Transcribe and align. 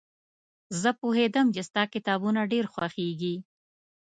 زه 0.81 0.89
پوهېدم 0.99 1.47
چې 1.55 1.61
ستا 1.69 1.83
کتابونه 1.93 2.39
ډېر 2.51 2.65
خوښېږي. 2.73 3.35